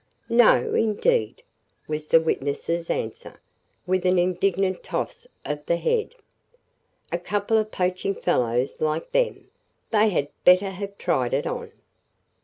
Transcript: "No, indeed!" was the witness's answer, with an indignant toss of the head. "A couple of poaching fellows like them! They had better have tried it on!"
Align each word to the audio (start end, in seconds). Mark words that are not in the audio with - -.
"No, 0.31 0.73
indeed!" 0.73 1.43
was 1.87 2.07
the 2.07 2.19
witness's 2.19 2.89
answer, 2.89 3.39
with 3.85 4.03
an 4.03 4.17
indignant 4.17 4.81
toss 4.81 5.27
of 5.45 5.63
the 5.67 5.75
head. 5.77 6.15
"A 7.11 7.19
couple 7.19 7.55
of 7.59 7.69
poaching 7.71 8.15
fellows 8.15 8.81
like 8.81 9.11
them! 9.11 9.49
They 9.91 10.09
had 10.09 10.29
better 10.43 10.71
have 10.71 10.97
tried 10.97 11.35
it 11.35 11.45
on!" 11.45 11.71